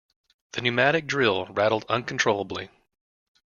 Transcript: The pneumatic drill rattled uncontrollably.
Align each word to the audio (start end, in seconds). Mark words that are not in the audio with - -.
The 0.53 0.61
pneumatic 0.61 1.05
drill 1.05 1.45
rattled 1.45 1.85
uncontrollably. 1.87 2.69